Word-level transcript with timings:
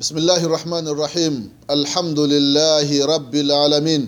بسم 0.00 0.16
الله 0.18 0.44
الرحمن 0.44 0.88
الرحيم 0.88 1.34
الحمد 1.70 2.18
لله 2.20 2.88
رب 3.06 3.34
العالمين 3.34 4.02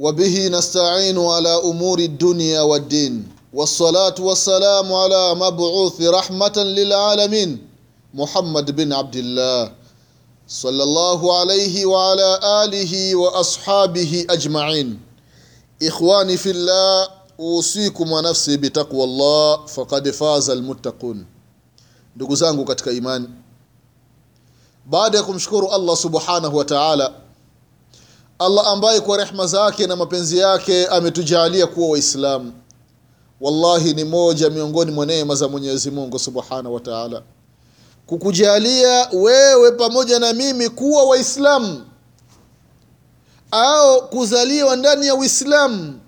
وبه 0.00 0.48
نستعين 0.48 1.18
على 1.18 1.48
أمور 1.70 1.98
الدنيا 1.98 2.60
والدين 2.60 3.28
والصلاة 3.52 4.14
والسلام 4.20 4.92
على 4.92 5.34
مبعوث 5.34 6.00
رحمة 6.02 6.56
للعالمين 6.56 7.50
محمد 8.14 8.66
بن 8.76 8.92
عبد 8.92 9.16
الله 9.16 9.72
صلى 10.48 10.82
الله 10.82 11.20
عليه 11.38 11.86
وعلى 11.86 12.30
آله 12.64 13.14
وأصحابه 13.16 14.26
أجمعين 14.30 15.00
إخواني 15.82 16.36
في 16.36 16.50
الله 16.50 17.08
أوصيكم 17.40 18.12
ونفسي 18.12 18.56
بتقوى 18.56 19.04
الله 19.04 19.66
فقد 19.66 20.10
فاز 20.10 20.50
المتقون 20.50 21.26
ndugu 22.16 22.36
zangu 22.36 22.64
katika 22.64 22.92
baada 24.90 25.18
ya 25.18 25.24
kumshukuru 25.24 25.68
allah 25.72 25.96
subhanahu 25.96 26.56
wa 26.56 26.64
taala 26.64 27.12
allah 28.38 28.66
ambaye 28.66 29.00
kwa 29.00 29.16
rehma 29.16 29.46
zake 29.46 29.86
na 29.86 29.96
mapenzi 29.96 30.38
yake 30.38 30.86
ametujalia 30.86 31.66
kuwa 31.66 31.88
waislamu 31.88 32.52
wallahi 33.40 33.94
ni 33.94 34.04
moja 34.04 34.50
miongoni 34.50 34.90
mwa 34.90 35.06
neema 35.06 35.34
za 35.34 35.48
mwenyezi 35.48 35.90
mungu 35.90 36.18
subhanahu 36.18 36.74
wa 36.74 36.80
taala. 36.80 37.22
Kukujalia 38.06 39.08
wewe 39.12 39.72
pamoja 39.72 40.18
na 40.18 40.32
mimi 40.32 40.68
kuwa 40.68 41.04
waislamu 41.04 41.80
au 43.50 44.08
kuzaliwa 44.08 44.76
ndani 44.76 45.06
ya 45.06 45.14
uislamu 45.14 46.00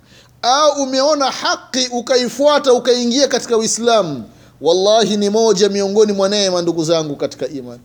au 0.42 0.82
umeona 0.82 1.30
haki 1.30 1.88
ukaifuata 1.92 2.72
ukaingia 2.72 3.28
katika 3.28 3.56
uislamu 3.56 4.24
wallahi 4.60 5.16
ni 5.16 5.30
moja 5.30 5.68
miongoni 5.68 6.12
mwa 6.12 6.28
neema 6.28 6.62
ndugu 6.62 6.84
zangu 6.84 7.16
katika 7.16 7.48
imani 7.48 7.80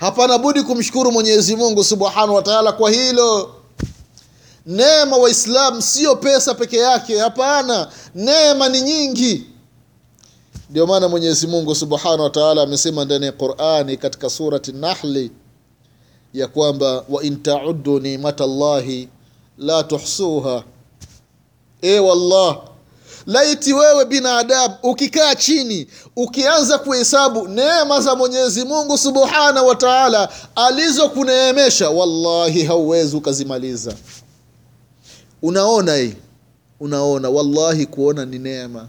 hapana 0.00 0.38
budi 0.38 0.62
kumshukuru 0.62 1.12
mwenyezi 1.12 1.56
mungu 1.56 1.84
subhanahu 1.84 2.34
wataala 2.34 2.72
kwa 2.72 2.90
hilo. 2.90 3.54
Neema 4.66 5.16
waislam 5.16 5.82
sio 5.82 6.16
pesa 6.16 6.54
peke 6.54 6.76
yake 6.76 7.18
hapana. 7.18 7.88
Neema 8.14 8.68
ni 8.68 8.80
nyingi. 8.80 9.46
Ndio 10.70 10.86
maana 10.86 11.08
mwenyezi 11.08 11.46
mungu 11.46 11.74
subhanahu 11.74 12.22
wataala 12.22 12.62
amesema 12.62 13.04
ndani 13.04 13.26
ya 13.26 13.32
qurani 13.32 13.96
katika 13.96 14.30
surati 14.30 14.72
nahli 14.72 15.30
ya 16.34 16.48
kwamba 16.48 17.04
wain 17.08 17.42
taudu 17.42 18.00
nimata 18.00 18.46
llahi 18.46 19.08
la 19.58 19.82
tuhsuha. 19.84 20.62
E 21.82 21.98
wallah 21.98 22.58
laiti 23.26 23.72
wewe 23.72 24.04
binadamu 24.04 24.74
ukikaa 24.82 25.34
chini 25.34 25.86
ukianza 26.16 26.78
kuhesabu 26.78 27.48
neema 27.48 28.00
za 28.00 28.14
mwenyezi 28.16 28.64
mungu 28.64 28.98
subhanahu 28.98 29.66
wa 29.66 29.74
taala 29.74 30.28
alizokuneemesha 30.54 31.90
wallahi 31.90 32.64
hauwezi 32.64 33.16
ukazimaliza. 33.16 33.94
Unaona 35.42 35.94
hii 35.96 36.14
unaona 36.80 37.30
wallahi 37.30 37.86
kuona 37.86 38.24
ni 38.24 38.38
neema. 38.38 38.88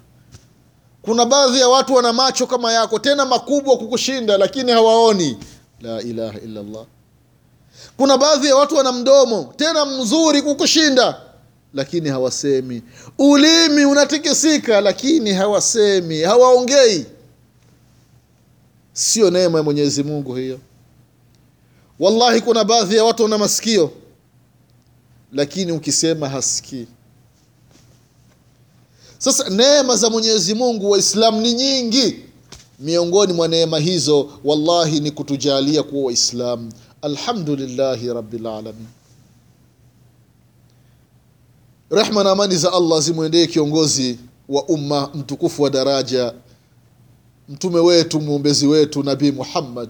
Kuna 1.02 1.26
baadhi 1.26 1.60
ya 1.60 1.68
watu 1.70 1.94
wana 1.96 2.14
macho 2.14 2.48
kama 2.48 2.74
yako 2.74 3.00
tena 3.00 3.26
makubwa 3.26 3.78
kukushinda 3.78 4.38
lakini 4.38 4.72
hawaoni. 4.72 5.38
La 5.82 6.02
ilaha 6.02 6.40
illallah. 6.40 6.86
Kuna 7.98 8.18
baadhi 8.18 8.48
ya 8.48 8.56
watu 8.56 8.76
wana 8.76 8.92
mdomo 8.92 9.54
tena 9.58 9.86
mzuri 9.86 10.42
kukushinda 10.42 11.22
lakini 11.74 12.10
hawasemi. 12.10 12.82
Ulimi 13.18 13.86
unatikisika 13.86 14.82
lakini 14.82 15.34
hawasemi. 15.34 16.22
Hawaongei. 16.22 17.06
Sio 18.94 19.30
neema 19.32 19.58
ya 19.58 19.64
mwenyezi 19.64 20.04
mungu 20.04 20.36
hiyo. 20.36 20.60
Wallahi 22.00 22.42
kuna 22.42 22.64
baadhi 22.64 22.96
ya 22.96 23.04
watu 23.04 23.24
wana 23.24 23.38
masikio 23.38 23.92
lakini 25.34 25.72
ukisema 25.72 26.30
hasikii. 26.30 26.88
Sasa 29.18 29.50
neema 29.50 29.96
za 29.96 30.10
mwenyezi 30.10 30.54
mungu 30.54 30.90
waislamu 30.92 31.42
ni 31.42 31.54
nyingi. 31.54 32.16
Miongoni 32.80 33.34
mwa 33.34 33.48
neema 33.48 33.80
hizo 33.80 34.32
wallahi 34.44 35.00
ni 35.00 35.12
kutujalia 35.12 35.84
kuwa 35.84 36.06
waislamu. 36.06 36.72
Alhamdulillahi 37.02 38.08
rabilalamin 38.14 38.88
rehma 41.92 42.24
na 42.24 42.32
amani 42.32 42.56
za 42.58 42.74
allah 42.74 43.02
zimwendee 43.02 43.48
kiongozi 43.48 44.20
wa 44.50 44.64
umma 44.64 45.10
mtukufu 45.14 45.64
wa 45.64 45.70
daraja 45.70 46.34
mtume 47.50 47.80
wetu 47.80 48.22
mwombezi 48.22 48.68
wetu 48.68 49.04
nabii 49.04 49.32
muhammad 49.32 49.90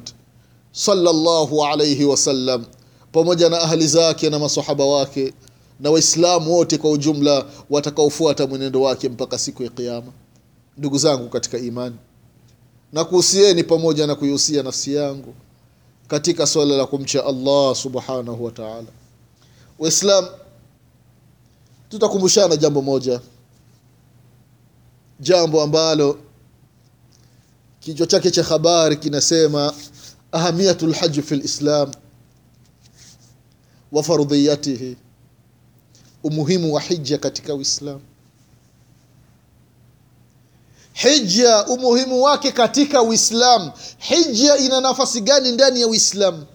sallallahu 0.72 1.66
alayhi 1.66 2.06
wasallam 2.06 2.66
pamoja 3.12 3.50
na 3.50 3.62
ahli 3.62 3.88
zake 3.88 4.30
na 4.30 4.40
masahaba 4.40 4.86
wake 4.86 5.34
na 5.80 5.92
waislamu 5.92 6.54
wote 6.56 6.78
kwa 6.78 6.92
ujumla 6.92 7.46
watakaofuata 7.70 8.48
mwenendo 8.48 8.82
wake 8.82 9.10
mpaka 9.10 9.38
siku 9.40 9.64
ya 9.64 9.70
qiama 9.70 10.12
ndugu 10.78 10.98
zangu 10.98 11.30
katika 11.30 11.58
imani 11.58 11.96
na 12.94 13.04
kuhusieni 13.04 13.64
pamoja 13.64 14.08
na 14.08 14.16
kuihusia 14.16 14.64
nafsi 14.64 14.94
yangu 14.96 15.34
katika 16.08 16.48
swala 16.48 16.78
la 16.78 16.86
kumcha 16.86 17.26
allah 17.26 17.76
subhanahu 17.76 18.46
wa 18.46 18.52
taala. 18.52 18.88
Waislam 19.80 20.26
tutakumbushana 21.92 22.56
jambo 22.58 22.82
moja. 22.82 23.22
Jambo 25.20 25.62
ambalo 25.62 26.20
kichwa 27.80 28.08
chake 28.08 28.32
cha 28.32 28.44
habari 28.44 28.96
kinasema 28.98 29.74
ahamiyatu 30.32 30.88
lhaji 30.88 31.22
fi 31.22 31.36
lislam 31.36 31.92
wa 33.92 34.04
fardhiyatihi 34.04 34.98
umuhimu 36.24 36.74
wa 36.74 36.82
hija 36.82 37.18
katika 37.18 37.54
uislamu. 37.56 38.02
Hija 40.94 41.66
umuhimu 41.66 42.22
wake 42.22 42.52
katika 42.52 43.02
uislamu. 43.02 43.72
Hija 43.98 44.58
ina 44.58 44.82
nafasi 44.82 45.22
gani 45.22 45.52
ndani 45.52 45.82
ya 45.82 45.88
uislamu 45.88 46.46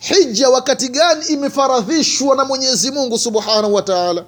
hija 0.00 0.48
wakati 0.50 0.88
gani 0.88 1.24
imefaradhishwa 1.26 2.36
na 2.36 2.44
mwenyezi 2.44 2.90
mungu 2.90 3.18
subhanahu 3.18 3.74
wa 3.74 3.82
taala? 3.82 4.24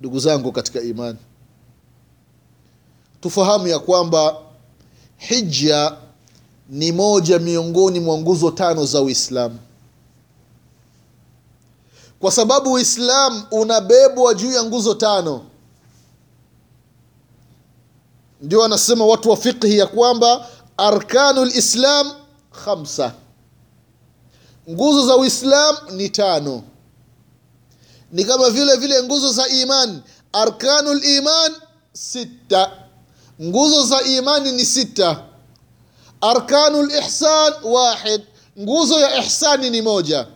Ndugu 0.00 0.18
zangu 0.18 0.52
katika 0.52 0.80
imani 0.80 1.18
tufahamu 3.20 3.68
ya 3.68 3.78
kwamba 3.78 4.36
hija 5.16 5.96
ni 6.68 6.92
moja 6.92 7.38
miongoni 7.38 8.00
mwa 8.00 8.18
nguzo 8.18 8.50
tano 8.50 8.84
za 8.86 9.00
uislamu 9.02 9.58
kwa 12.20 12.32
sababu 12.32 12.72
uislamu 12.72 13.42
unabebwa 13.50 14.34
juu 14.34 14.52
ya 14.52 14.62
nguzo 14.64 14.94
tano. 14.94 15.44
Ndio 18.42 18.64
anasema 18.64 19.06
watu 19.06 19.30
wa 19.30 19.36
fiqhi 19.36 19.78
ya 19.78 19.86
kwamba 19.86 20.46
arkanu 20.76 21.44
lislam 21.44 22.12
khamsa 22.64 23.12
nguzo 24.70 25.06
za 25.06 25.16
uislam 25.16 25.76
ni 25.90 26.08
tano. 26.08 26.62
Ni 28.12 28.24
kama 28.24 28.50
vile 28.50 28.76
vile 28.76 29.02
nguzo 29.02 29.32
za 29.32 29.48
iman. 29.48 30.02
Arkanu 30.32 30.94
liman 30.94 31.52
sita. 31.92 32.72
Nguzo 33.42 33.82
za 33.82 34.02
imani 34.02 34.52
ni 34.52 34.64
sita. 34.66 35.22
Arkanu 36.20 36.82
lihsan 36.82 37.52
wahid. 37.64 38.20
Nguzo 38.60 39.00
ya 39.00 39.24
ihsani 39.24 39.70
ni 39.70 39.82
moja. 39.82 40.26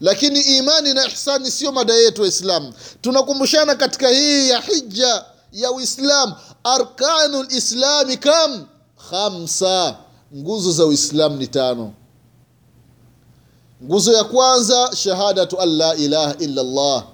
Lakini 0.00 0.40
imani 0.40 0.94
na 0.94 1.06
ihsani 1.06 1.50
sio 1.50 1.72
mada 1.72 1.94
yetu 1.94 2.22
waislam 2.22 2.72
tunakumbushana 3.00 3.74
katika 3.74 4.08
hii 4.08 4.48
ya 4.48 4.60
hija 4.60 5.24
ya 5.52 5.70
uislam 5.72 6.34
arkanu 6.64 7.42
lislami 7.42 8.16
kam? 8.16 8.66
Khamsa. 9.10 9.96
Nguzo 10.36 10.72
za 10.72 10.86
uislam 10.86 11.36
ni 11.36 11.46
tano 11.46 11.92
nguzo 13.84 14.12
ya 14.12 14.24
kwanza 14.24 14.90
shahadatu 14.96 15.60
an 15.60 15.68
la 15.76 15.94
ilaha 15.96 16.34
illa 16.38 16.62
llah 16.62 17.04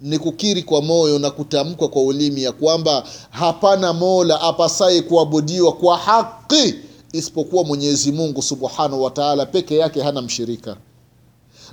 ni 0.00 0.18
kukiri 0.18 0.62
kwa 0.62 0.82
moyo 0.82 1.18
na 1.18 1.30
kutamkwa 1.30 1.88
kwa 1.88 2.02
ulimi 2.02 2.42
ya 2.42 2.52
kwamba 2.52 3.04
hapana 3.30 3.92
mola 3.92 4.40
apasaye 4.40 5.02
kuabudiwa 5.02 5.72
kwa 5.72 5.96
haqi 5.98 6.74
isipokuwa 7.12 7.64
mwenyezi 7.64 8.12
mungu 8.12 8.42
subhanahu 8.42 9.02
wa 9.02 9.10
taala 9.10 9.46
peke 9.46 9.76
yake 9.76 10.02
hana 10.02 10.22
mshirika. 10.22 10.76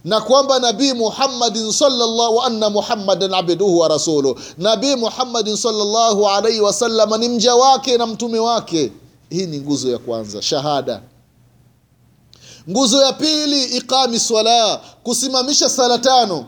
Na 0.03 0.21
kwamba 0.21 0.59
nabii 0.59 0.93
muhammadin 0.93 1.71
sallallahu 1.71 2.41
anna 2.41 2.69
muhammadan 2.69 3.33
abduhu 3.33 3.77
wa 3.79 3.87
rasuluh 3.87 4.39
nabii 4.57 4.95
muhammadin 4.95 5.55
sallallahu 5.57 6.27
alaihi 6.29 6.59
wasallam 6.61 7.19
ni 7.19 7.29
mja 7.29 7.55
wake 7.55 7.97
na 7.97 8.07
mtume 8.07 8.39
wake. 8.39 8.91
Hii 9.29 9.45
ni 9.45 9.59
nguzo 9.59 9.91
ya 9.91 9.97
kwanza 9.97 10.41
shahada 10.41 11.01
nguzo 12.69 13.01
ya 13.01 13.13
pili 13.13 13.63
iqami 13.63 14.19
swala 14.19 14.77
kusimamisha 15.03 15.69
sala 15.69 15.97
tano. 15.99 16.45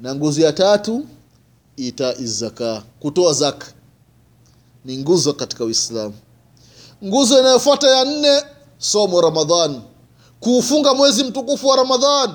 Na 0.00 0.14
nguzo 0.14 0.40
ya 0.40 0.52
tatu 0.52 1.06
itai 1.76 2.26
zaka 2.26 2.82
kutoa 3.00 3.32
zaka. 3.32 3.66
Ni 4.84 4.96
nguzo 4.98 5.32
katika 5.32 5.64
uislamu. 5.64 6.14
Nguzo 7.04 7.38
inayofuata 7.40 7.88
ya 7.90 8.04
nne 8.04 8.42
somo 8.78 9.20
ramadhan. 9.20 9.82
Kuufunga 10.40 10.94
mwezi 10.94 11.24
mtukufu 11.24 11.68
wa 11.68 11.76
ramadhan. 11.76 12.34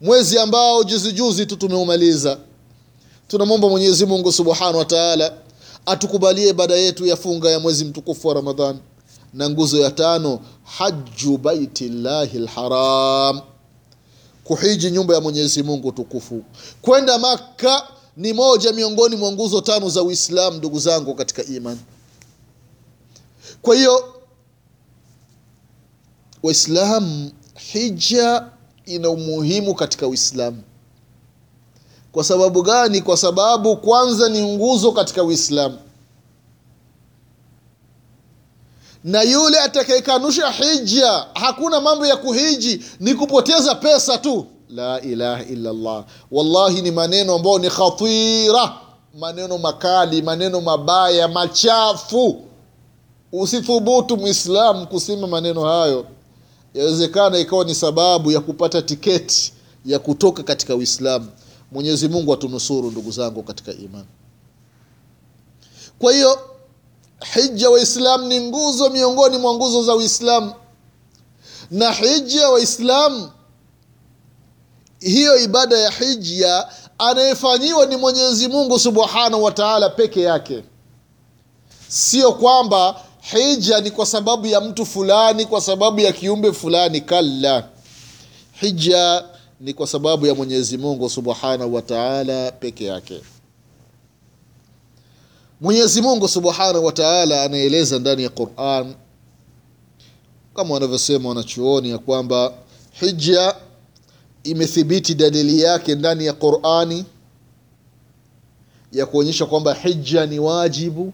Mwezi 0.00 0.38
ambao 0.38 0.84
juzi 0.84 1.12
juzi 1.12 1.46
tu 1.46 1.56
tumeumaliza. 1.56 2.38
Tunamwomba 3.28 3.68
mwenyezi 3.68 4.06
mungu 4.06 4.32
subhanahu 4.32 4.78
wa 4.78 4.84
taala 4.84 5.32
atukubalie 5.86 6.48
ibada 6.48 6.74
yetu 6.74 7.06
ya 7.06 7.16
funga 7.16 7.50
ya 7.50 7.60
mwezi 7.60 7.84
mtukufu 7.84 8.28
wa 8.28 8.34
ramadhan 8.34 8.78
na 9.34 9.50
nguzo 9.50 9.78
ya 9.80 9.90
tano 9.90 10.40
haju 10.64 11.38
baitillahi 11.38 12.38
lharam 12.38 13.40
kuhiji 14.44 14.90
nyumba 14.90 15.14
ya 15.14 15.20
mwenyezi 15.20 15.62
mungu 15.62 15.92
tukufu. 15.92 16.42
Kwenda 16.82 17.18
makka 17.18 17.88
ni 18.16 18.32
moja 18.32 18.72
miongoni 18.72 19.16
mwa 19.16 19.32
nguzo 19.32 19.60
tano 19.60 19.88
za 19.88 20.02
uislamu 20.02 20.56
ndugu 20.58 20.78
zangu 20.78 21.14
katika 21.14 21.44
iman 21.44 21.78
kwa 23.62 23.74
hiyo 23.76 24.14
waislamu 26.42 27.30
hija 27.54 28.48
ina 28.86 29.10
umuhimu 29.10 29.74
katika 29.74 30.06
uislamu. 30.08 30.62
Kwa 32.12 32.24
sababu 32.24 32.62
gani? 32.62 33.02
Kwa 33.02 33.16
sababu 33.16 33.76
kwanza 33.76 34.28
ni 34.28 34.56
nguzo 34.56 34.92
katika 34.92 35.22
uislamu 35.24 35.78
na 39.04 39.22
yule 39.22 39.58
atakayekanusha 39.60 40.50
hija 40.50 41.26
hakuna 41.34 41.80
mambo 41.80 42.06
ya 42.06 42.16
kuhiji 42.16 42.84
ni 43.00 43.14
kupoteza 43.14 43.74
pesa 43.74 44.18
tu. 44.18 44.46
La 44.68 45.00
ilaha 45.00 45.42
illallah. 45.44 46.04
Wallahi 46.30 46.82
ni 46.82 46.90
maneno 46.90 47.34
ambayo 47.34 47.58
ni 47.58 47.70
khatira. 47.70 48.72
Maneno 49.18 49.58
makali 49.58 50.22
maneno 50.22 50.60
mabaya 50.60 51.28
machafu. 51.28 52.42
Usithubutu 53.32 54.16
mwislamu 54.16 54.86
kusema 54.86 55.26
maneno 55.26 55.62
hayo. 55.64 56.06
Yawezekana 56.74 57.38
ikawa 57.38 57.64
ni 57.64 57.74
sababu 57.74 58.30
ya 58.32 58.40
kupata 58.40 58.82
tiketi 58.82 59.52
ya 59.86 59.98
kutoka 59.98 60.42
katika 60.42 60.76
uislamu. 60.76 61.28
Mwenyezi 61.72 62.08
mungu 62.08 62.32
atunusuru 62.32 62.90
ndugu 62.90 63.10
zangu 63.10 63.42
katika 63.42 63.72
imani. 63.72 64.06
Kwa 65.98 66.12
hiyo 66.12 66.38
hija 67.32 67.70
waislamu 67.70 68.26
ni 68.26 68.40
nguzo 68.40 68.90
miongoni 68.90 69.38
mwa 69.38 69.54
nguzo 69.54 69.82
za 69.82 69.94
uislamu. 69.94 70.52
Na 71.70 71.92
hija 71.92 72.48
waislamu 72.50 73.30
hiyo 75.00 75.38
ibada 75.38 75.78
ya 75.78 75.90
hija 75.90 76.68
anayefanyiwa 76.98 77.86
ni 77.86 77.96
mwenyezi 77.96 78.48
mungu 78.48 78.78
subhanahu 78.78 79.42
wa 79.44 79.52
taala 79.52 79.88
peke 79.90 80.20
yake. 80.22 80.64
Sio 81.88 82.32
kwamba 82.32 83.00
hija 83.20 83.80
ni 83.80 83.90
kwa 83.90 84.06
sababu 84.06 84.46
ya 84.46 84.60
mtu 84.60 84.86
fulani 84.86 85.44
kwa 85.46 85.60
sababu 85.60 86.00
ya 86.00 86.12
kiumbe 86.12 86.52
fulani 86.52 87.00
kalla. 87.00 87.68
Hija 88.60 89.24
ni 89.60 89.74
kwa 89.74 89.86
sababu 89.86 90.26
ya 90.26 90.34
mwenyezi 90.34 90.78
mungu 90.78 91.10
subhanahu 91.10 91.74
wa 91.74 91.82
taala 91.82 92.52
peke 92.52 92.84
yake 92.84 93.20
mwenyezi 95.64 96.02
mungu 96.02 96.28
subhanahu 96.28 96.84
wa 96.84 96.92
taala 96.92 97.42
anaeleza 97.42 97.98
ndani 97.98 98.22
ya 98.22 98.28
quran 98.28 98.94
kama 100.54 100.74
wanavyosema 100.74 101.28
wanachuoni 101.28 101.90
ya 101.90 101.98
kwamba 101.98 102.52
hija 102.92 103.56
imethibiti 104.42 105.14
dalili 105.14 105.60
yake 105.60 105.94
ndani 105.94 106.26
ya 106.26 106.32
qurani 106.32 107.04
ya 108.92 109.06
kuonyesha 109.06 109.46
kwamba 109.46 109.74
hija 109.74 110.26
ni 110.26 110.38
wajibu 110.38 111.12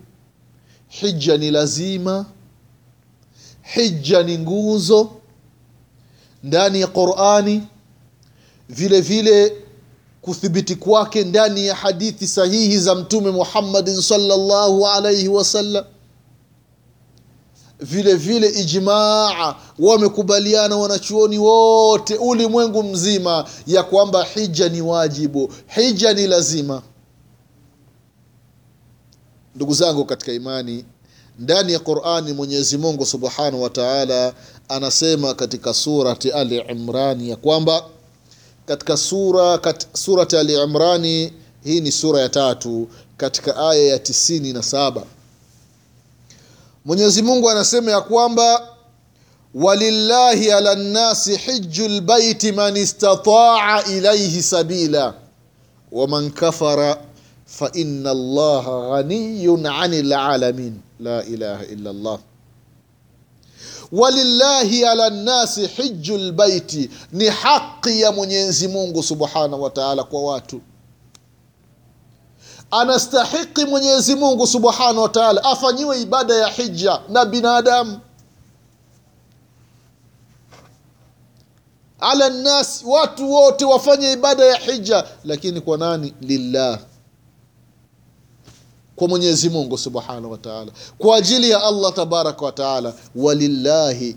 hija 0.88 1.36
ni 1.36 1.50
lazima 1.50 2.26
hija 3.62 4.22
ni 4.22 4.38
nguzo. 4.38 5.10
Ndani 6.42 6.80
ya 6.80 6.86
qurani 6.86 7.62
vile 8.68 9.00
vile 9.00 9.56
kuthibiti 10.22 10.76
kwake 10.76 11.24
ndani 11.24 11.66
ya 11.66 11.74
hadithi 11.74 12.26
sahihi 12.26 12.78
za 12.78 12.94
mtume 12.94 13.30
muhammadin 13.30 14.00
sallallahu 14.02 14.86
alaihi 14.88 15.28
wasallam. 15.28 15.84
Vile 17.80 18.14
vile 18.14 18.48
ijmaa 18.48 19.54
wamekubaliana 19.78 20.76
wanachuoni 20.76 21.38
wote 21.38 22.16
ulimwengu 22.16 22.82
mzima 22.82 23.44
ya 23.66 23.82
kwamba 23.82 24.24
hija 24.24 24.68
ni 24.68 24.80
wajibu 24.82 25.52
hija 25.66 26.12
ni 26.14 26.26
lazima. 26.26 26.82
Ndugu 29.54 29.74
zangu 29.74 30.04
katika 30.04 30.32
imani 30.32 30.84
ndani 31.38 31.72
ya 31.72 31.78
qurani 31.78 32.32
mwenyezi 32.32 32.78
mungu 32.78 33.06
subhanahu 33.06 33.62
wa 33.62 33.70
taala 33.70 34.32
anasema 34.68 35.34
katika 35.34 35.74
surati 35.74 36.30
ali 36.30 36.58
imrani 36.58 37.30
ya 37.30 37.36
kwamba 37.36 37.84
katika 38.70 38.96
sura 38.96 39.58
kat, 39.58 39.86
surati 39.96 40.36
ali 40.36 40.54
imrani 40.62 41.32
hii 41.64 41.80
ni 41.80 41.92
sura 41.92 42.20
ya 42.20 42.28
tatu 42.28 42.88
katika 43.16 43.56
aya 43.56 43.82
ya 43.82 43.98
tisini 43.98 44.52
na 44.52 44.62
saba. 44.62 45.02
Mwenyezi 46.84 47.22
mungu 47.22 47.50
anasema 47.50 47.90
ya 47.90 48.00
kwamba 48.00 48.68
walillahi 49.54 50.52
ala 50.52 50.74
nnasi 50.74 51.36
hiju 51.36 51.88
lbaiti 51.88 52.52
man 52.52 52.76
istataa 52.76 53.82
ilaihi 53.82 54.42
sabila 54.42 55.14
waman 55.92 56.30
kafara 56.30 56.98
faina 57.46 58.14
llaha 58.14 58.80
ghaniyun 58.90 59.66
ani 59.66 60.02
lalamin 60.02 60.80
la 61.00 61.24
ilaha 61.24 61.64
illa 61.64 61.92
llah 61.92 62.18
walillahi 63.92 64.84
ala 64.84 65.10
nnasi 65.10 65.66
hiju 65.66 66.18
lbaiti 66.18 66.90
ni 67.12 67.26
haqi 67.26 68.00
ya 68.00 68.12
mwenyezi 68.12 68.68
mungu 68.68 69.02
subhanahu 69.02 69.62
wa 69.62 69.70
kwa 70.04 70.22
watu. 70.22 70.60
Anastahiki 72.70 73.64
mwenyezi 73.64 74.14
mungu 74.14 74.46
subhanahu 74.46 75.00
wa 75.00 75.08
afanyiwe 75.44 76.00
ibada 76.02 76.34
ya 76.34 76.48
hija 76.48 77.00
na 77.08 77.24
binadamu. 77.24 78.00
Ala 82.00 82.28
nnasi 82.28 82.84
watu 82.86 83.32
wote 83.32 83.64
wafanye 83.64 84.12
ibada 84.12 84.44
ya 84.44 84.56
hija 84.56 85.04
lakini 85.24 85.60
kwa 85.60 85.78
nani? 85.78 86.14
Lillah 86.20 86.78
kwa 89.00 89.08
mwenyezi 89.08 89.50
mungu 89.50 89.78
subhanahu 89.78 90.30
wa 90.32 90.38
taala. 90.38 90.72
Kwa 90.98 91.16
ajili 91.16 91.50
ya 91.50 91.62
allah 91.64 91.92
tabaraka 91.92 92.44
wa 92.44 92.52
taala 92.52 92.94
walillahi 93.16 94.16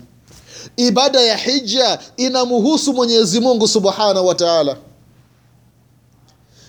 ibada 0.76 1.20
ya 1.20 1.36
hija 1.36 1.98
inamhusu 2.16 2.92
mwenyezi 2.92 3.40
mungu 3.40 3.68
subhanahu 3.68 4.26
wa 4.26 4.34
taala. 4.34 4.76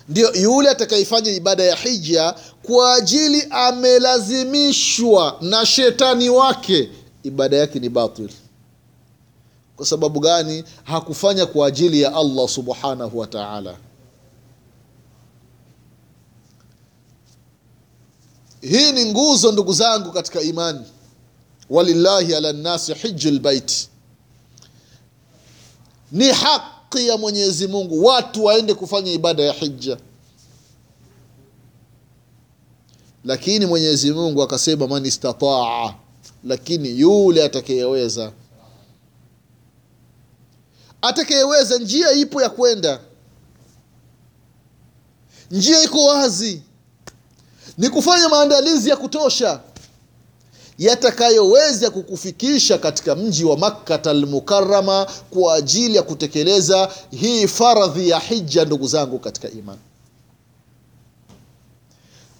Ndio 0.08 0.32
yule 0.34 0.68
atakayefanya 0.70 1.30
ibada 1.32 1.62
ya 1.64 1.76
hija 1.76 2.34
kwa 2.62 2.94
ajili 2.94 3.46
amelazimishwa 3.50 5.36
na 5.40 5.66
shetani 5.66 6.30
wake 6.30 6.90
ibada 7.22 7.56
yake 7.56 7.78
ni 7.78 7.88
batil. 7.88 8.30
Kwa 9.76 9.86
sababu 9.86 10.20
gani? 10.20 10.64
Hakufanya 10.84 11.46
kwa 11.46 11.66
ajili 11.66 12.00
ya 12.00 12.14
allah 12.14 12.48
subhanahu 12.48 13.18
wa 13.18 13.26
taala 13.26 13.76
hii 18.68 18.92
ni 18.92 19.04
nguzo 19.04 19.52
ndugu 19.52 19.72
zangu 19.72 20.12
katika 20.12 20.40
imani. 20.40 20.80
Walillahi 21.70 22.34
ala 22.34 22.52
nnasi 22.52 22.94
hiju 22.94 23.30
lbaiti 23.30 23.88
ni 26.12 26.28
haki 26.28 27.08
ya 27.08 27.16
mwenyezi 27.16 27.66
mungu 27.68 28.04
watu 28.04 28.44
waende 28.44 28.74
kufanya 28.74 29.12
ibada 29.12 29.42
ya 29.42 29.52
hija 29.52 29.96
lakini 33.24 33.66
mwenyezi 33.66 34.12
mungu 34.12 34.42
akasema 34.42 34.86
man 34.86 35.06
istataa 35.06 35.94
lakini 36.44 37.00
yule 37.00 37.44
atakayeweza. 37.44 38.32
Atakayeweza 41.02 41.78
njia 41.78 42.12
ipo 42.12 42.42
ya 42.42 42.50
kwenda. 42.50 43.00
Njia 45.50 45.82
iko 45.82 46.04
wazi 46.04 46.62
ni 47.78 47.88
kufanya 47.90 48.28
maandalizi 48.28 48.90
ya 48.90 48.96
kutosha 48.96 49.60
yatakayoweza 50.78 51.90
kukufikisha 51.90 52.78
katika 52.78 53.14
mji 53.14 53.44
wa 53.44 53.56
makkata 53.58 54.10
almukarama 54.10 55.06
kwa 55.30 55.54
ajili 55.54 55.96
ya 55.96 56.02
kutekeleza 56.02 56.88
hii 57.10 57.46
faradhi 57.46 58.08
ya 58.08 58.18
hija 58.18 58.64
ndugu 58.64 58.86
zangu 58.86 59.18
katika 59.18 59.50
imani 59.50 59.78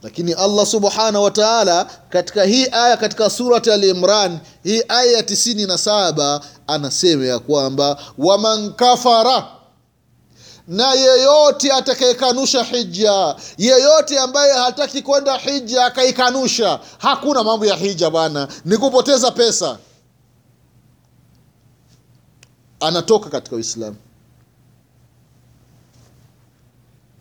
lakini 0.02 0.32
allah 0.32 0.66
subhanahu 0.66 1.24
wa 1.24 1.30
taala 1.30 1.84
katika 2.08 2.44
hii 2.44 2.66
aya 2.72 2.96
katika 2.96 3.30
surati 3.30 3.70
al 3.70 3.84
imran 3.84 4.38
hii 4.64 4.82
aya 4.88 5.12
ya 5.12 5.22
tisini 5.22 5.66
na 5.66 5.78
saba 5.78 6.40
anasema 6.66 7.24
ya 7.26 7.38
kwamba 7.38 7.98
waman 8.18 8.72
kafara 8.72 9.46
na 10.68 10.92
yeyote 10.92 11.72
atakayekanusha 11.72 12.62
hija 12.64 13.36
yeyote 13.58 14.18
ambaye 14.18 14.52
hataki 14.52 15.02
kwenda 15.02 15.36
hija 15.38 15.84
akaikanusha 15.86 16.80
hakuna 16.98 17.44
mambo 17.44 17.66
ya 17.66 17.76
hija 17.76 18.10
bwana. 18.10 18.48
Ni 18.64 18.76
kupoteza 18.76 19.30
pesa. 19.30 19.78
Anatoka 22.80 23.30
katika 23.30 23.56
uislamu. 23.56 23.96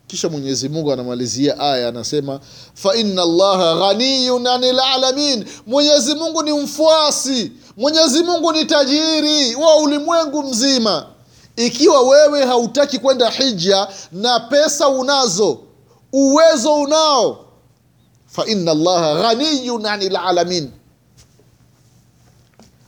Kisha 0.08 0.30
mwenyezi 0.30 0.70
mungu 0.70 0.92
anamalizia 0.94 1.60
aya 1.60 1.88
anasema 1.88 2.40
fa 2.74 2.96
inna 2.96 3.26
llaha 3.26 3.76
ghaniyun 3.76 4.48
anil 4.48 4.80
alamin. 4.80 5.46
Mwenyezi 5.68 6.16
mungu 6.16 6.44
ni 6.44 6.52
mfuasi. 6.54 7.52
Mwenyezi 7.78 8.24
mungu 8.24 8.52
ni 8.54 8.66
tajiri 8.66 9.56
wa 9.56 9.76
ulimwengu 9.76 10.44
mzima 10.44 11.08
ikiwa 11.56 12.02
wewe 12.02 12.46
hautaki 12.46 13.00
kwenda 13.00 13.30
hija 13.30 13.88
na 14.12 14.40
pesa 14.40 14.88
unazo 14.90 15.60
uwezo 16.14 16.76
unao 16.76 17.46
fa 18.28 18.46
inna 18.46 18.74
llaha 18.74 19.16
ghaniyun 19.22 19.86
anil 19.86 20.16
alamin. 20.16 20.72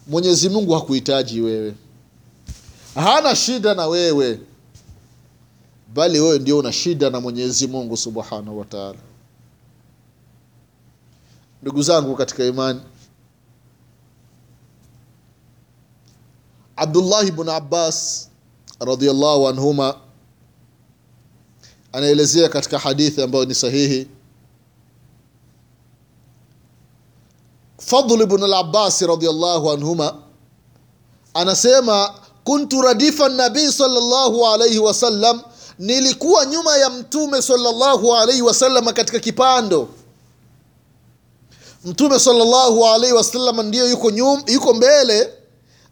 Mwenyezi 0.07 0.49
mungu 0.49 0.73
hakuhitaji 0.73 1.41
wewe. 1.41 1.75
Hana 2.95 3.35
shida 3.35 3.73
na 3.73 3.87
wewe. 3.87 4.39
Bali 5.93 6.19
wewe 6.19 6.39
ndio 6.39 6.57
una 6.57 6.73
shida 6.73 7.09
na 7.09 7.19
mwenyezi 7.21 7.67
mungu 7.67 7.97
subhanahu 7.97 8.59
wa 8.59 8.65
taala. 8.65 8.99
ndugu 11.61 11.81
zangu 11.81 12.15
katika 12.15 12.45
imani 12.45 12.81
abdullahi 16.75 17.31
bnu 17.31 17.51
abbas 17.51 18.26
radiallahu 18.79 19.47
anhuma 19.47 19.95
anaelezea 21.93 22.49
katika 22.49 22.79
hadithi 22.79 23.21
ambayo 23.21 23.45
ni 23.45 23.55
sahihi. 23.55 24.07
Fadl 27.77 28.37
labasi 28.47 29.07
radiallahu 29.07 29.71
anhuma 29.71 30.15
anasema 31.33 32.13
kuntu 32.43 32.81
radifa 32.81 33.29
nabii 33.29 33.71
salllahu 33.71 34.47
alaihi 34.47 34.79
wasallam 34.79 35.41
nilikuwa 35.79 36.45
nyuma 36.45 36.77
ya 36.77 36.89
mtume 36.89 37.41
salllahu 37.41 38.15
alaihi 38.15 38.41
wasallam 38.41 38.85
katika 38.85 39.19
kipando. 39.19 39.89
Mtume 41.85 42.19
salllahu 42.19 42.85
alaihi 42.85 43.15
wasallam 43.15 43.61
ndiyo 43.61 43.89
yuko, 43.89 44.11
nyum, 44.11 44.43
yuko 44.47 44.73
mbele 44.73 45.33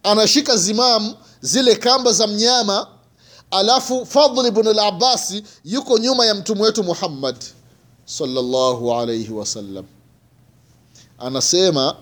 anashika 0.03 0.57
zimamu 0.57 1.15
zile 1.45 1.75
kamba 1.75 2.11
za 2.11 2.27
mnyama 2.27 2.87
alafu 3.51 4.05
fadli 4.05 4.51
bnu 4.51 4.73
labasi 4.73 5.43
yuko 5.65 5.97
nyuma 5.97 6.25
ya 6.25 6.35
mtume 6.35 6.61
wetu 6.61 6.83
muhammad 6.83 7.35
salllahu 8.05 8.93
alaihi 8.93 9.31
wasallam 9.33 9.85
anasema 11.19 11.95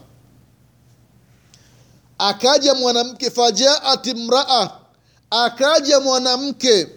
akaja 2.18 2.74
mwanamke 2.74 3.32
fajaat 3.32 4.08
imraa 4.08 4.70
akaja 5.30 6.00
mwanamke 6.00 6.88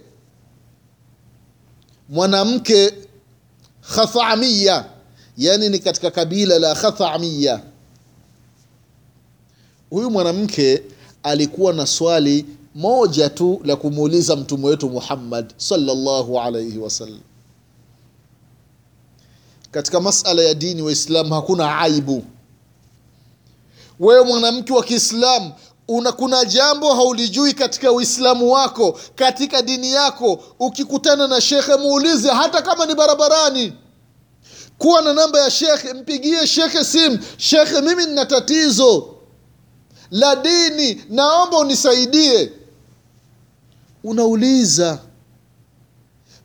mwanamke 2.08 2.94
khathamiya 3.94 4.84
yani 5.36 5.68
ni 5.68 5.78
katika 5.78 6.10
kabila 6.10 6.58
la 6.58 6.74
khathamiya 6.74 7.62
huyu 9.90 10.10
mwanamke 10.10 10.82
alikuwa 11.26 11.72
na 11.72 11.86
swali 11.86 12.46
moja 12.74 13.30
tu 13.30 13.60
la 13.64 13.76
kumuuliza 13.76 14.36
mtume 14.36 14.66
wetu 14.66 14.88
muhammad 14.90 15.54
sallallahu 15.56 16.40
alaihi 16.40 16.78
wasallam 16.78 17.20
katika 19.70 20.00
masala 20.00 20.42
ya 20.42 20.54
dini 20.54 20.82
waislamu 20.82 21.34
hakuna 21.34 21.78
aibu. 21.78 22.24
Wewe 24.00 24.24
mwanamke 24.24 24.72
wa 24.72 24.84
kiislamu 24.84 25.52
una 25.88 26.12
kuna 26.12 26.44
jambo 26.44 26.94
haulijui 26.94 27.52
katika 27.52 27.92
uislamu 27.92 28.50
wako 28.52 28.98
katika 29.14 29.62
dini 29.62 29.92
yako 29.92 30.40
ukikutana 30.58 31.26
na 31.28 31.40
shekhe 31.40 31.76
muulize 31.76 32.28
hata 32.30 32.62
kama 32.62 32.86
ni 32.86 32.94
barabarani. 32.94 33.72
Kuwa 34.78 35.02
na 35.02 35.14
namba 35.14 35.40
ya 35.40 35.50
shekhe 35.50 35.92
mpigie 35.92 36.46
shekhe 36.46 36.84
simu. 36.84 37.18
Shekhe 37.36 37.80
mimi 37.80 38.06
nina 38.06 38.26
tatizo 38.26 39.15
la 40.10 40.36
dini 40.36 41.02
naomba 41.10 41.58
unisaidie. 41.58 42.52
Unauliza. 44.04 44.98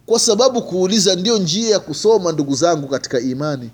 Kwa 0.05 0.19
sababu 0.19 0.61
kuuliza 0.61 1.15
ndio 1.15 1.37
njia 1.37 1.69
ya 1.69 1.79
kusoma 1.79 2.31
ndugu 2.31 2.55
zangu 2.55 2.87
katika 2.87 3.19
imani. 3.19 3.69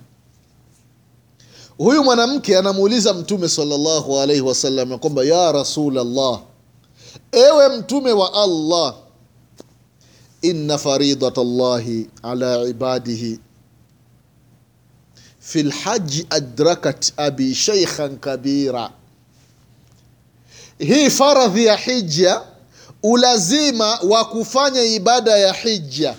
Huyu 1.78 2.04
mwanamke 2.04 2.58
anamuuliza 2.58 3.14
mtume 3.14 3.50
sallallahu 3.50 4.20
alaihi 4.20 4.42
wasallam 4.42 4.92
ya 4.92 4.98
kwamba 4.98 5.24
ya 5.24 5.52
Rasulallah, 5.52 6.42
ewe 7.32 7.78
mtume 7.78 8.12
wa 8.12 8.34
allah 8.34 8.96
inna 10.42 10.78
faridat 10.78 11.38
llahi 11.38 12.10
ala 12.24 12.64
ibadihi. 12.64 13.40
Fi 15.40 15.64
lhaji 15.64 16.28
adrakat 16.30 17.14
abi 17.18 17.56
sheikhan 17.56 18.18
kabira 18.18 18.92
hii 20.80 21.10
faradhi 21.10 21.66
ya 21.66 21.76
hija 21.78 22.42
ulazima 23.04 24.00
wa 24.10 24.26
kufanya 24.26 24.82
ibada 24.84 25.38
ya 25.38 25.54
hija 25.54 26.16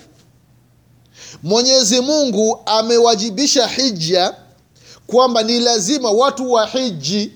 mwenyezi 1.43 2.01
mungu 2.01 2.61
amewajibisha 2.67 3.67
hija 3.67 4.35
kwamba 5.07 5.43
ni 5.43 5.61
lazima 5.61 6.11
watu 6.11 6.53
wa 6.53 6.67
hiji 6.67 7.33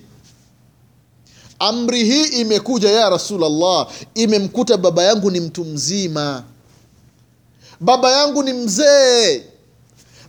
amri 1.59 2.05
hii 2.05 2.25
imekuja 2.25 2.91
ya 2.91 3.11
rasulllah 3.11 3.89
imemkuta 4.15 4.77
baba 4.77 5.03
yangu 5.03 5.31
ni 5.31 5.41
mtu 5.41 5.65
mzima. 5.65 6.45
Baba 7.81 8.11
yangu 8.13 8.43
ni 8.43 8.53
mzee. 8.53 9.43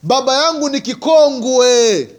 Baba 0.04 0.36
yangu 0.44 0.70
ni 0.70 0.82
kikongwe 0.82 2.10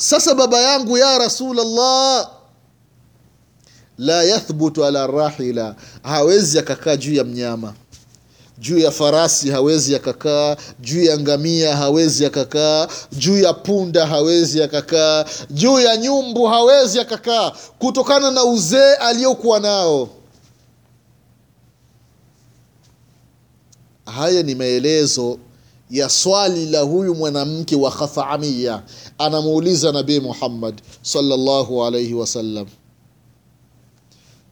sasa 0.00 0.34
baba 0.34 0.60
yangu 0.60 0.98
ya 0.98 1.18
rasulllah 1.18 2.30
la 3.98 4.22
yathbutu 4.24 4.84
ala 4.84 5.06
rahila 5.06 5.74
hawezi 6.02 6.58
akakaa 6.58 6.96
juu 6.96 7.14
ya 7.14 7.24
mnyama. 7.24 7.74
Juu 8.58 8.78
ya 8.78 8.90
farasi 8.90 9.50
hawezi 9.50 9.96
akakaa 9.96 10.56
juu 10.80 11.02
ya 11.02 11.18
ngamia 11.18 11.76
hawezi 11.76 12.26
akakaa 12.26 12.88
juu 13.12 13.38
ya 13.38 13.52
punda 13.52 14.06
hawezi 14.06 14.62
akakaa 14.62 15.24
juu 15.50 15.80
ya 15.80 15.96
nyumbu 15.96 16.46
hawezi 16.46 17.00
akakaa 17.00 17.52
kutokana 17.78 18.30
na 18.30 18.44
uzee 18.44 18.94
aliyokuwa 18.94 19.60
nao. 19.60 20.08
Haya 24.06 24.42
ni 24.42 24.54
maelezo 24.54 25.38
ya 25.90 26.08
swali 26.08 26.66
la 26.66 26.80
huyu 26.80 27.14
mwanamke 27.14 27.76
wa 27.76 27.90
khathamia 27.90 28.82
anamuuliza 29.18 29.92
nabii 29.92 30.20
muhammad 30.20 30.82
sallallahu 31.02 31.84
alaihi 31.84 32.14
wasallam 32.14 32.66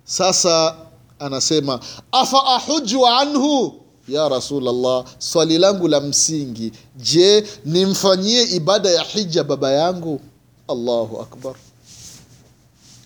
sasa 0.04 0.76
anasema 1.18 1.80
afa 2.12 2.44
ahuju 2.46 3.06
anhu? 3.06 3.74
Ya 4.08 4.28
rasulllah 4.28 5.04
swali 5.18 5.58
langu 5.58 5.88
la 5.88 6.00
msingi 6.00 6.72
je 6.96 7.46
nimfanyie 7.64 8.42
ibada 8.42 8.90
ya 8.90 9.02
hija 9.02 9.44
baba 9.44 9.72
yangu? 9.72 10.20
Allahu 10.68 11.20
akbar. 11.20 11.54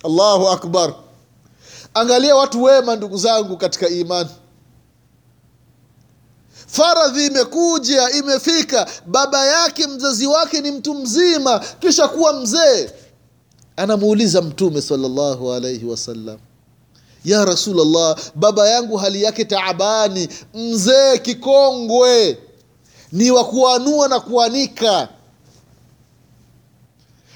Allahu 0.05 0.49
akbar. 0.49 0.95
Angalia 1.95 2.37
watu 2.37 2.62
wema 2.62 2.97
ndugu 2.97 3.17
zangu 3.17 3.57
katika 3.57 3.89
imani 3.89 4.31
faradhi 6.73 7.26
imekuja 7.26 8.11
imefika. 8.11 8.87
Baba 9.07 9.47
yake 9.47 9.87
mzazi 9.87 10.26
wake 10.26 10.61
ni 10.61 10.71
mtu 10.71 10.95
mzima 10.95 11.59
kisha 11.81 12.09
kuwa 12.09 12.33
mzee. 12.33 12.91
Anamuuliza 13.76 14.43
mtume 14.43 14.83
salllahu 14.83 15.52
alaihi 15.52 15.85
wasallam 15.87 16.38
ya 17.25 17.45
rasulllah 17.45 18.17
baba 18.35 18.69
yangu 18.69 18.97
hali 18.97 19.23
yake 19.23 19.45
taabani 19.45 20.29
mzee 20.55 21.19
kikongwe. 21.19 22.38
Ni 23.12 23.31
wa 23.31 23.45
kuanua 23.45 24.09
na 24.09 24.21
kuanika. 24.21 25.09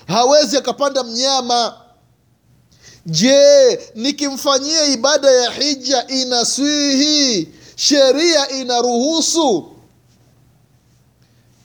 Hawezi 0.07 0.57
akapanda 0.57 1.02
mnyama. 1.05 1.75
Je 3.07 3.78
nikimfanyia 3.95 4.87
ibada 4.87 5.31
ya 5.31 5.50
hija 5.50 6.07
inaswihi 6.07 7.49
sheria 7.76 8.49
inaruhusu. 8.50 9.66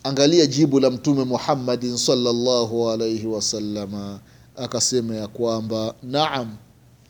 Angalia 0.04 0.46
jibu 0.46 0.80
la 0.80 0.90
mtume 0.90 1.24
muhammadin 1.24 1.98
salllahu 1.98 2.90
alaihi 2.90 3.28
wasalama 3.28 4.20
akasema 4.56 5.16
ya 5.16 5.28
kwamba 5.28 5.96
naam 6.04 6.56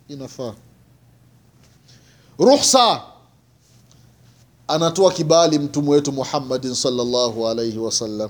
inafaa. 0.08 0.54
Ruhsa. 2.40 3.02
Anatoa 4.68 5.12
kibali 5.14 5.60
mtume 5.60 5.90
wetu 5.90 6.12
muhammadin 6.12 6.76
salllahu 6.76 7.48
alaihi 7.48 7.78
wasallam 7.78 8.30